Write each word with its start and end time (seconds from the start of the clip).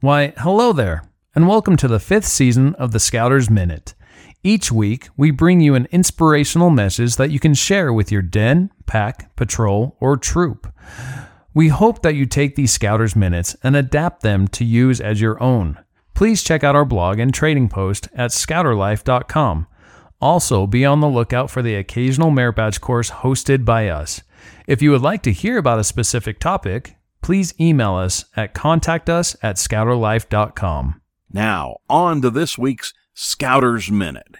Why, 0.00 0.32
hello 0.36 0.72
there, 0.72 1.02
and 1.34 1.48
welcome 1.48 1.76
to 1.78 1.88
the 1.88 1.98
fifth 1.98 2.28
season 2.28 2.76
of 2.76 2.92
the 2.92 3.00
Scouters 3.00 3.50
Minute. 3.50 3.94
Each 4.44 4.70
week, 4.70 5.08
we 5.16 5.32
bring 5.32 5.60
you 5.60 5.74
an 5.74 5.88
inspirational 5.90 6.70
message 6.70 7.16
that 7.16 7.32
you 7.32 7.40
can 7.40 7.52
share 7.52 7.92
with 7.92 8.12
your 8.12 8.22
den, 8.22 8.70
pack, 8.86 9.34
patrol, 9.34 9.96
or 9.98 10.16
troop. 10.16 10.72
We 11.52 11.66
hope 11.66 12.02
that 12.02 12.14
you 12.14 12.26
take 12.26 12.54
these 12.54 12.70
Scouters 12.70 13.16
Minutes 13.16 13.56
and 13.64 13.74
adapt 13.74 14.22
them 14.22 14.46
to 14.48 14.64
use 14.64 15.00
as 15.00 15.20
your 15.20 15.42
own. 15.42 15.80
Please 16.14 16.44
check 16.44 16.62
out 16.62 16.76
our 16.76 16.84
blog 16.84 17.18
and 17.18 17.34
trading 17.34 17.68
post 17.68 18.06
at 18.14 18.30
scouterlife.com. 18.30 19.66
Also, 20.20 20.68
be 20.68 20.84
on 20.84 21.00
the 21.00 21.08
lookout 21.08 21.50
for 21.50 21.60
the 21.60 21.74
occasional 21.74 22.30
merit 22.30 22.54
badge 22.54 22.80
course 22.80 23.10
hosted 23.10 23.64
by 23.64 23.88
us. 23.88 24.22
If 24.68 24.80
you 24.80 24.92
would 24.92 25.02
like 25.02 25.24
to 25.24 25.32
hear 25.32 25.58
about 25.58 25.80
a 25.80 25.84
specific 25.84 26.38
topic, 26.38 26.94
please 27.22 27.54
email 27.60 27.94
us 27.94 28.24
at 28.36 28.54
contactus 28.54 29.36
at 29.42 29.56
scouterlife.com. 29.56 31.00
Now, 31.32 31.76
on 31.88 32.22
to 32.22 32.30
this 32.30 32.56
week's 32.56 32.94
Scouters 33.14 33.90
Minute. 33.90 34.36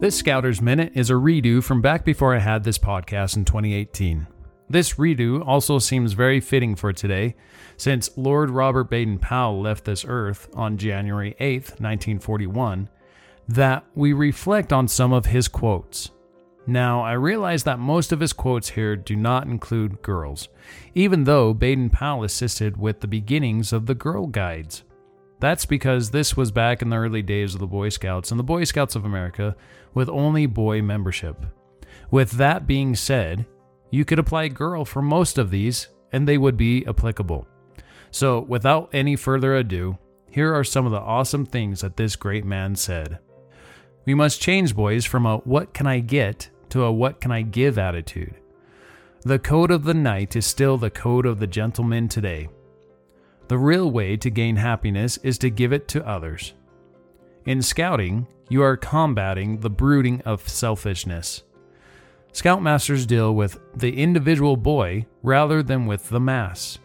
This 0.00 0.16
Scouters 0.16 0.60
Minute 0.60 0.92
is 0.94 1.10
a 1.10 1.14
redo 1.14 1.62
from 1.62 1.82
back 1.82 2.04
before 2.04 2.34
I 2.34 2.38
had 2.38 2.64
this 2.64 2.78
podcast 2.78 3.36
in 3.36 3.44
2018. 3.44 4.26
This 4.70 4.94
redo 4.94 5.44
also 5.46 5.78
seems 5.78 6.12
very 6.12 6.40
fitting 6.40 6.76
for 6.76 6.92
today, 6.92 7.34
since 7.76 8.16
Lord 8.16 8.50
Robert 8.50 8.90
Baden 8.90 9.18
Powell 9.18 9.62
left 9.62 9.86
this 9.86 10.04
earth 10.06 10.48
on 10.54 10.76
January 10.76 11.34
8, 11.40 11.80
1941, 11.80 12.88
that 13.48 13.84
we 13.94 14.12
reflect 14.12 14.72
on 14.72 14.86
some 14.86 15.12
of 15.12 15.26
his 15.26 15.48
quotes. 15.48 16.10
Now, 16.68 17.00
I 17.00 17.12
realize 17.12 17.64
that 17.64 17.78
most 17.78 18.12
of 18.12 18.20
his 18.20 18.34
quotes 18.34 18.68
here 18.68 18.94
do 18.94 19.16
not 19.16 19.46
include 19.46 20.02
girls, 20.02 20.50
even 20.94 21.24
though 21.24 21.54
Baden 21.54 21.88
Powell 21.88 22.24
assisted 22.24 22.76
with 22.76 23.00
the 23.00 23.08
beginnings 23.08 23.72
of 23.72 23.86
the 23.86 23.94
Girl 23.94 24.26
Guides. 24.26 24.82
That's 25.40 25.64
because 25.64 26.10
this 26.10 26.36
was 26.36 26.50
back 26.50 26.82
in 26.82 26.90
the 26.90 26.98
early 26.98 27.22
days 27.22 27.54
of 27.54 27.60
the 27.60 27.66
Boy 27.66 27.88
Scouts 27.88 28.30
and 28.30 28.38
the 28.38 28.44
Boy 28.44 28.64
Scouts 28.64 28.94
of 28.96 29.06
America 29.06 29.56
with 29.94 30.10
only 30.10 30.44
boy 30.44 30.82
membership. 30.82 31.46
With 32.10 32.32
that 32.32 32.66
being 32.66 32.94
said, 32.94 33.46
you 33.90 34.04
could 34.04 34.18
apply 34.18 34.48
girl 34.48 34.84
for 34.84 35.00
most 35.00 35.38
of 35.38 35.50
these 35.50 35.88
and 36.12 36.28
they 36.28 36.36
would 36.36 36.58
be 36.58 36.86
applicable. 36.86 37.48
So, 38.10 38.40
without 38.40 38.90
any 38.92 39.16
further 39.16 39.56
ado, 39.56 39.96
here 40.28 40.54
are 40.54 40.64
some 40.64 40.84
of 40.84 40.92
the 40.92 41.00
awesome 41.00 41.46
things 41.46 41.80
that 41.80 41.96
this 41.96 42.14
great 42.14 42.44
man 42.44 42.76
said. 42.76 43.20
We 44.04 44.14
must 44.14 44.42
change, 44.42 44.76
boys, 44.76 45.06
from 45.06 45.24
a 45.24 45.38
what 45.38 45.72
can 45.72 45.86
I 45.86 46.00
get 46.00 46.50
to 46.70 46.84
a 46.84 46.92
what 46.92 47.20
can 47.20 47.30
I 47.30 47.42
give 47.42 47.78
attitude. 47.78 48.34
The 49.22 49.38
code 49.38 49.70
of 49.70 49.84
the 49.84 49.94
knight 49.94 50.36
is 50.36 50.46
still 50.46 50.78
the 50.78 50.90
code 50.90 51.26
of 51.26 51.38
the 51.38 51.46
gentleman 51.46 52.08
today. 52.08 52.48
The 53.48 53.58
real 53.58 53.90
way 53.90 54.16
to 54.16 54.30
gain 54.30 54.56
happiness 54.56 55.16
is 55.18 55.38
to 55.38 55.50
give 55.50 55.72
it 55.72 55.88
to 55.88 56.06
others. 56.06 56.54
In 57.46 57.62
scouting, 57.62 58.26
you 58.48 58.62
are 58.62 58.76
combating 58.76 59.60
the 59.60 59.70
brooding 59.70 60.20
of 60.22 60.48
selfishness. 60.48 61.42
Scoutmasters 62.32 63.06
deal 63.06 63.34
with 63.34 63.58
the 63.74 64.00
individual 64.00 64.56
boy 64.56 65.06
rather 65.22 65.62
than 65.62 65.86
with 65.86 66.08
the 66.08 66.20
mass. 66.20 66.78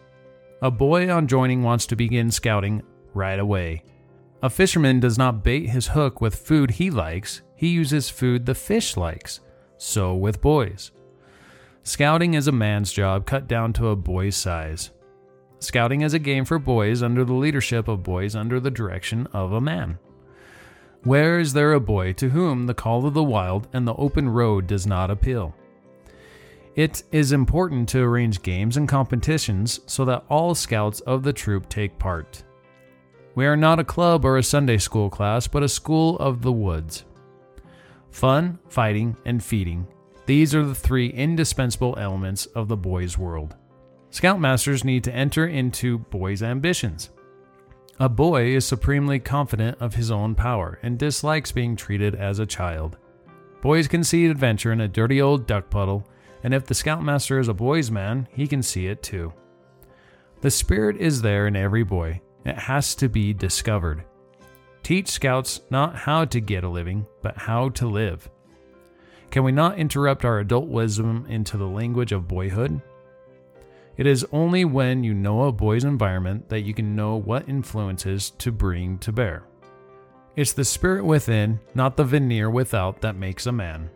A 0.62 0.70
boy 0.70 1.10
on 1.10 1.26
joining 1.28 1.62
wants 1.62 1.86
to 1.86 1.96
begin 1.96 2.30
scouting 2.30 2.82
right 3.12 3.38
away. 3.38 3.84
A 4.42 4.50
fisherman 4.50 5.00
does 5.00 5.16
not 5.16 5.44
bait 5.44 5.68
his 5.68 5.88
hook 5.88 6.20
with 6.20 6.34
food 6.34 6.72
he 6.72 6.90
likes, 6.90 7.42
he 7.54 7.68
uses 7.68 8.10
food 8.10 8.46
the 8.46 8.54
fish 8.54 8.96
likes. 8.96 9.40
So 9.76 10.14
with 10.14 10.40
boys. 10.40 10.92
Scouting 11.82 12.34
is 12.34 12.48
a 12.48 12.52
man's 12.52 12.92
job 12.92 13.26
cut 13.26 13.46
down 13.46 13.72
to 13.74 13.88
a 13.88 13.96
boy's 13.96 14.36
size. 14.36 14.90
Scouting 15.58 16.02
is 16.02 16.14
a 16.14 16.18
game 16.18 16.44
for 16.44 16.58
boys 16.58 17.02
under 17.02 17.24
the 17.24 17.34
leadership 17.34 17.88
of 17.88 18.02
boys 18.02 18.34
under 18.34 18.60
the 18.60 18.70
direction 18.70 19.26
of 19.32 19.52
a 19.52 19.60
man. 19.60 19.98
Where 21.02 21.38
is 21.38 21.52
there 21.52 21.74
a 21.74 21.80
boy 21.80 22.14
to 22.14 22.30
whom 22.30 22.66
the 22.66 22.74
call 22.74 23.06
of 23.06 23.12
the 23.12 23.22
wild 23.22 23.68
and 23.72 23.86
the 23.86 23.94
open 23.94 24.28
road 24.28 24.66
does 24.66 24.86
not 24.86 25.10
appeal? 25.10 25.54
It 26.74 27.02
is 27.12 27.32
important 27.32 27.88
to 27.90 28.00
arrange 28.02 28.42
games 28.42 28.76
and 28.76 28.88
competitions 28.88 29.80
so 29.86 30.04
that 30.06 30.24
all 30.28 30.54
scouts 30.54 31.00
of 31.00 31.22
the 31.22 31.32
troop 31.32 31.68
take 31.68 31.98
part. 31.98 32.42
We 33.34 33.46
are 33.46 33.56
not 33.56 33.78
a 33.78 33.84
club 33.84 34.24
or 34.24 34.38
a 34.38 34.42
Sunday 34.42 34.78
school 34.78 35.10
class, 35.10 35.46
but 35.46 35.62
a 35.62 35.68
school 35.68 36.18
of 36.18 36.42
the 36.42 36.52
woods. 36.52 37.04
Fun, 38.14 38.60
fighting, 38.68 39.16
and 39.24 39.42
feeding. 39.42 39.88
These 40.24 40.54
are 40.54 40.64
the 40.64 40.72
three 40.72 41.08
indispensable 41.08 41.98
elements 41.98 42.46
of 42.46 42.68
the 42.68 42.76
boys' 42.76 43.18
world. 43.18 43.56
Scoutmasters 44.12 44.84
need 44.84 45.02
to 45.02 45.12
enter 45.12 45.48
into 45.48 45.98
boys' 45.98 46.40
ambitions. 46.40 47.10
A 47.98 48.08
boy 48.08 48.54
is 48.54 48.64
supremely 48.64 49.18
confident 49.18 49.78
of 49.80 49.96
his 49.96 50.12
own 50.12 50.36
power 50.36 50.78
and 50.84 50.96
dislikes 50.96 51.50
being 51.50 51.74
treated 51.74 52.14
as 52.14 52.38
a 52.38 52.46
child. 52.46 52.98
Boys 53.60 53.88
can 53.88 54.04
see 54.04 54.26
adventure 54.26 54.70
in 54.70 54.82
a 54.82 54.86
dirty 54.86 55.20
old 55.20 55.48
duck 55.48 55.68
puddle, 55.68 56.06
and 56.44 56.54
if 56.54 56.66
the 56.66 56.74
Scoutmaster 56.74 57.40
is 57.40 57.48
a 57.48 57.52
boy's 57.52 57.90
man, 57.90 58.28
he 58.30 58.46
can 58.46 58.62
see 58.62 58.86
it 58.86 59.02
too. 59.02 59.32
The 60.40 60.52
spirit 60.52 60.98
is 60.98 61.20
there 61.20 61.48
in 61.48 61.56
every 61.56 61.82
boy, 61.82 62.20
it 62.44 62.58
has 62.58 62.94
to 62.94 63.08
be 63.08 63.32
discovered. 63.32 64.04
Teach 64.84 65.08
scouts 65.08 65.62
not 65.70 65.96
how 65.96 66.26
to 66.26 66.40
get 66.40 66.62
a 66.62 66.68
living, 66.68 67.06
but 67.22 67.38
how 67.38 67.70
to 67.70 67.88
live. 67.88 68.28
Can 69.30 69.42
we 69.42 69.50
not 69.50 69.78
interrupt 69.78 70.26
our 70.26 70.40
adult 70.40 70.68
wisdom 70.68 71.24
into 71.26 71.56
the 71.56 71.66
language 71.66 72.12
of 72.12 72.28
boyhood? 72.28 72.82
It 73.96 74.06
is 74.06 74.26
only 74.30 74.66
when 74.66 75.02
you 75.02 75.14
know 75.14 75.44
a 75.44 75.52
boy's 75.52 75.84
environment 75.84 76.50
that 76.50 76.60
you 76.60 76.74
can 76.74 76.94
know 76.94 77.16
what 77.16 77.48
influences 77.48 78.28
to 78.32 78.52
bring 78.52 78.98
to 78.98 79.10
bear. 79.10 79.44
It's 80.36 80.52
the 80.52 80.66
spirit 80.66 81.06
within, 81.06 81.60
not 81.74 81.96
the 81.96 82.04
veneer 82.04 82.50
without, 82.50 83.00
that 83.00 83.16
makes 83.16 83.46
a 83.46 83.52
man. 83.52 83.88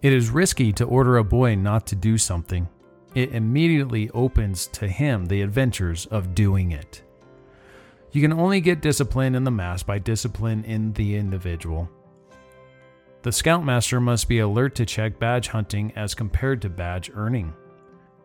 It 0.00 0.12
is 0.12 0.30
risky 0.30 0.72
to 0.74 0.84
order 0.84 1.16
a 1.16 1.24
boy 1.24 1.56
not 1.56 1.88
to 1.88 1.96
do 1.96 2.18
something. 2.18 2.68
It 3.16 3.32
immediately 3.32 4.10
opens 4.10 4.68
to 4.68 4.86
him 4.86 5.26
the 5.26 5.42
adventures 5.42 6.06
of 6.06 6.36
doing 6.36 6.70
it. 6.70 7.02
You 8.14 8.20
can 8.20 8.32
only 8.32 8.60
get 8.60 8.80
discipline 8.80 9.34
in 9.34 9.42
the 9.42 9.50
mass 9.50 9.82
by 9.82 9.98
discipline 9.98 10.62
in 10.62 10.92
the 10.92 11.16
individual. 11.16 11.90
The 13.22 13.32
Scoutmaster 13.32 14.00
must 14.00 14.28
be 14.28 14.38
alert 14.38 14.76
to 14.76 14.86
check 14.86 15.18
badge 15.18 15.48
hunting 15.48 15.92
as 15.96 16.14
compared 16.14 16.62
to 16.62 16.68
badge 16.68 17.10
earning. 17.12 17.52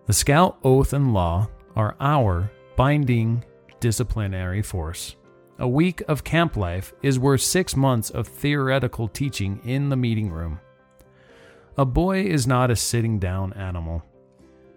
The 0.06 0.14
Scout 0.14 0.60
Oath 0.64 0.94
and 0.94 1.12
Law 1.12 1.50
are 1.76 1.96
our 2.00 2.52
binding 2.76 3.44
disciplinary 3.80 4.62
force. 4.62 5.16
A 5.58 5.68
week 5.68 6.04
of 6.08 6.24
camp 6.24 6.56
life 6.56 6.94
is 7.02 7.18
worth 7.18 7.42
six 7.42 7.76
months 7.76 8.12
of 8.12 8.28
theoretical 8.28 9.08
teaching 9.08 9.60
in 9.64 9.90
the 9.90 9.98
meeting 9.98 10.30
room. 10.30 10.60
A 11.80 11.86
boy 11.86 12.22
is 12.26 12.46
not 12.46 12.70
a 12.70 12.76
sitting 12.76 13.18
down 13.18 13.54
animal. 13.54 14.04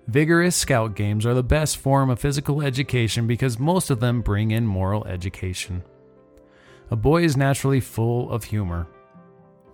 Vigorous 0.08 0.56
scout 0.56 0.96
games 0.96 1.24
are 1.24 1.34
the 1.34 1.44
best 1.44 1.76
form 1.76 2.10
of 2.10 2.18
physical 2.18 2.60
education 2.60 3.26
because 3.26 3.58
most 3.58 3.88
of 3.88 4.00
them 4.00 4.20
bring 4.20 4.50
in 4.50 4.66
moral 4.66 5.06
education. 5.06 5.82
A 6.90 6.96
boy 6.96 7.22
is 7.22 7.36
naturally 7.36 7.80
full 7.80 8.30
of 8.30 8.44
humor. 8.44 8.88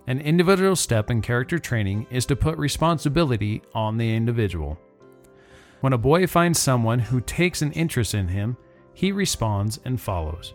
An 0.05 0.21
individual 0.21 0.75
step 0.75 1.09
in 1.09 1.21
character 1.21 1.57
training 1.57 2.07
is 2.11 2.25
to 2.27 2.35
put 2.35 2.57
responsibility 2.57 3.61
on 3.73 3.97
the 3.97 4.15
individual. 4.15 4.79
When 5.81 5.93
a 5.93 5.97
boy 5.97 6.27
finds 6.27 6.59
someone 6.59 6.99
who 6.99 7.21
takes 7.21 7.61
an 7.61 7.71
interest 7.71 8.13
in 8.13 8.27
him, 8.27 8.55
he 8.93 9.11
responds 9.11 9.79
and 9.85 9.99
follows. 9.99 10.53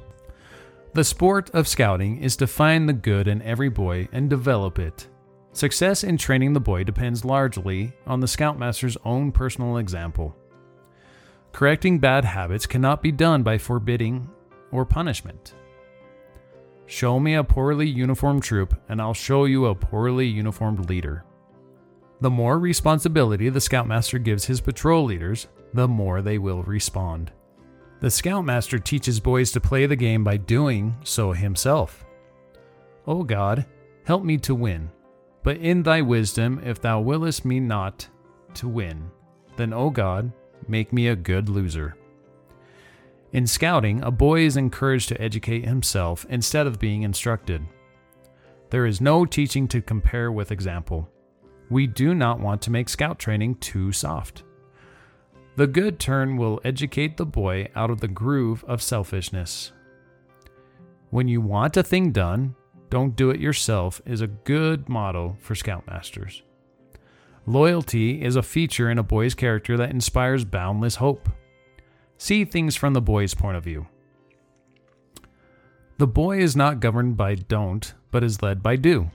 The 0.93 1.05
sport 1.05 1.51
of 1.51 1.67
scouting 1.67 2.19
is 2.19 2.37
to 2.37 2.47
find 2.47 2.89
the 2.89 2.93
good 2.93 3.27
in 3.27 3.43
every 3.43 3.69
boy 3.69 4.09
and 4.13 4.31
develop 4.31 4.79
it. 4.79 5.09
Success 5.55 6.03
in 6.03 6.17
training 6.17 6.53
the 6.53 6.61
boy 6.61 6.83
depends 6.83 7.25
largely 7.25 7.93
on 8.09 8.19
the 8.19 8.27
Scoutmaster's 8.27 8.97
own 9.05 9.31
personal 9.31 9.77
example. 9.77 10.35
Correcting 11.53 12.01
bad 12.01 12.25
habits 12.25 12.67
cannot 12.67 13.01
be 13.01 13.13
done 13.13 13.45
by 13.45 13.57
forbidding 13.57 14.29
or 14.73 14.85
punishment. 14.85 15.55
Show 16.87 17.21
me 17.21 17.35
a 17.35 17.45
poorly 17.45 17.87
uniformed 17.87 18.43
troop, 18.43 18.75
and 18.89 19.01
I'll 19.01 19.15
show 19.15 19.45
you 19.45 19.67
a 19.67 19.77
poorly 19.77 20.27
uniformed 20.27 20.91
leader. 20.91 21.25
The 22.21 22.31
more 22.31 22.59
responsibility 22.59 23.49
the 23.49 23.61
Scoutmaster 23.61 24.19
gives 24.19 24.47
his 24.47 24.61
patrol 24.61 25.05
leaders, 25.05 25.47
the 25.73 25.87
more 25.87 26.21
they 26.21 26.39
will 26.39 26.65
respond. 26.65 27.31
The 28.01 28.11
Scoutmaster 28.11 28.81
teaches 28.81 29.21
boys 29.21 29.53
to 29.53 29.61
play 29.61 29.87
the 29.87 29.95
game 29.95 30.25
by 30.25 30.37
doing 30.37 30.97
so 31.05 31.31
himself. 31.31 32.05
Oh 33.07 33.23
God, 33.23 33.67
help 34.05 34.25
me 34.25 34.37
to 34.39 34.57
win. 34.57 34.91
But 35.45 35.59
in 35.59 35.85
thy 35.85 36.01
wisdom, 36.01 36.61
if 36.65 36.81
thou 36.81 37.01
willest 37.01 37.45
me 37.45 37.61
not 37.61 38.09
to 38.55 38.67
win, 38.67 39.11
then, 39.57 39.73
O 39.73 39.91
God, 39.91 40.33
make 40.67 40.93
me 40.93 41.07
a 41.07 41.15
good 41.15 41.49
loser. 41.49 41.97
In 43.33 43.47
scouting, 43.47 44.03
a 44.03 44.11
boy 44.11 44.41
is 44.47 44.57
encouraged 44.57 45.09
to 45.11 45.21
educate 45.21 45.67
himself 45.67 46.25
instead 46.31 46.67
of 46.67 46.79
being 46.79 47.03
instructed. 47.03 47.63
There 48.71 48.87
is 48.87 49.01
no 49.01 49.27
teaching 49.27 49.69
to 49.69 49.83
compare 49.83 50.33
with 50.33 50.51
example. 50.51 51.11
We 51.69 51.87
do 51.87 52.15
not 52.15 52.41
want 52.41 52.63
to 52.63 52.71
make 52.71 52.89
scout 52.89 53.19
training 53.19 53.57
too 53.57 53.93
soft. 53.93 54.45
The 55.57 55.67
good 55.67 56.01
turn 56.01 56.37
will 56.37 56.61
educate 56.65 57.17
the 57.17 57.27
boy 57.27 57.69
out 57.77 57.91
of 57.91 58.01
the 58.01 58.09
groove 58.09 58.65
of 58.67 58.83
selfishness. 58.83 59.73
When 61.11 61.29
you 61.29 61.41
want 61.41 61.77
a 61.77 61.83
thing 61.83 62.13
done, 62.13 62.57
don't 62.91 63.17
do 63.17 63.31
it 63.31 63.41
yourself 63.41 64.01
is 64.07 64.21
a 64.21 64.27
good 64.27 64.89
motto 64.89 65.37
for 65.41 65.55
Scoutmasters. 65.55 66.43
Loyalty 67.47 68.23
is 68.23 68.37
a 68.37 68.43
feature 68.43 68.91
in 68.91 68.99
a 68.99 69.03
boy's 69.03 69.35
character 69.35 69.77
that 69.77 69.91
inspires 69.91 70.45
boundless 70.45 70.97
hope. 70.97 71.29
See 72.17 72.45
things 72.45 72.77
from 72.77 72.95
the 72.95 73.03
boy's 73.03 73.35
point 73.35 73.57
of 73.57 73.65
view. 73.65 73.87
The 75.99 76.07
boy 76.07 76.39
is 76.39 76.57
not 76.57 76.81
governed 76.81 77.17
by 77.17 77.35
don't, 77.35 77.95
but 78.11 78.25
is 78.25 78.43
led 78.43 78.63
by 78.63 78.77
do. 78.77 79.11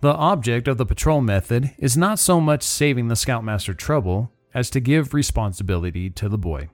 The 0.00 0.14
object 0.14 0.68
of 0.68 0.78
the 0.78 0.86
patrol 0.86 1.20
method 1.20 1.74
is 1.78 1.96
not 1.96 2.18
so 2.18 2.40
much 2.40 2.62
saving 2.62 3.08
the 3.08 3.16
Scoutmaster 3.16 3.74
trouble 3.74 4.30
as 4.54 4.70
to 4.70 4.80
give 4.80 5.12
responsibility 5.12 6.08
to 6.10 6.28
the 6.28 6.38
boy. 6.38 6.68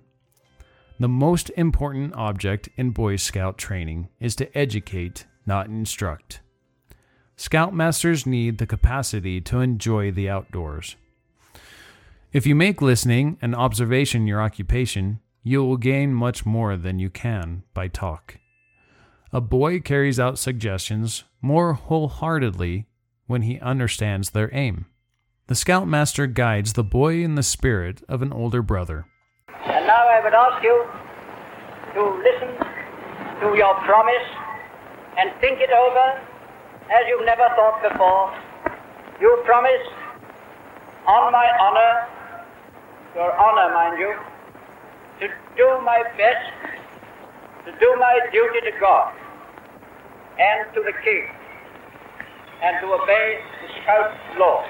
The 1.01 1.09
most 1.09 1.51
important 1.57 2.15
object 2.15 2.69
in 2.77 2.91
Boy 2.91 3.17
Scout 3.17 3.59
training 3.59 4.09
is 4.21 4.37
to 4.37 4.57
educate, 4.57 5.27
not 5.47 5.67
instruct. 5.67 6.41
Scoutmasters 7.37 8.27
need 8.27 8.59
the 8.59 8.67
capacity 8.67 9.41
to 9.41 9.61
enjoy 9.61 10.13
the 10.13 10.29
outdoors. 10.29 10.97
If 12.33 12.47
you 12.47 12.55
make 12.55 12.83
listening 12.83 13.39
and 13.43 13.55
observation 13.55 14.27
your 14.27 14.41
occupation, 14.41 15.21
you 15.43 15.63
will 15.63 15.77
gain 15.77 16.15
much 16.15 16.47
more 16.47 16.77
than 16.77 16.99
you 16.99 17.11
can 17.11 17.63
by 17.75 17.89
talk. 17.89 18.39
A 19.33 19.41
boy 19.41 19.81
carries 19.81 20.21
out 20.21 20.39
suggestions 20.39 21.25
more 21.43 21.75
wholeheartedly 21.75 22.87
when 23.27 23.43
he 23.43 23.61
understands 23.61 24.31
their 24.31 24.49
aim. 24.55 24.87
The 25.47 25.55
Scoutmaster 25.55 26.27
guides 26.27 26.73
the 26.73 26.85
boy 26.85 27.23
in 27.23 27.35
the 27.35 27.43
spirit 27.43 28.03
of 28.09 28.23
an 28.23 28.33
older 28.33 28.63
brother. 28.63 29.07
And 29.49 29.87
now 29.87 30.09
I 30.09 30.21
would 30.25 30.35
ask 30.35 30.63
you 30.63 30.87
to 31.95 32.03
listen 32.23 32.49
to 33.41 33.57
your 33.57 33.75
promise 33.85 34.27
and 35.19 35.31
think 35.41 35.61
it 35.61 35.71
over 35.71 36.21
as 36.91 37.03
you've 37.09 37.25
never 37.25 37.49
thought 37.57 37.83
before. 37.83 38.35
You 39.21 39.41
promise, 39.45 39.87
on 41.07 41.33
my 41.33 41.49
honor, 41.61 42.09
your 43.15 43.33
honor, 43.33 43.75
mind 43.75 43.99
you, 43.99 44.15
to 45.21 45.29
do 45.57 45.69
my 45.85 46.03
best, 46.17 46.51
to 47.67 47.73
do 47.79 47.97
my 47.99 48.19
duty 48.33 48.61
to 48.71 48.73
God 48.81 49.13
and 50.39 50.75
to 50.75 50.83
the 50.83 50.93
king, 51.05 51.29
and 52.63 52.81
to 52.81 52.87
obey 52.93 53.39
the 53.63 53.69
scout 53.83 54.13
law. 54.39 54.65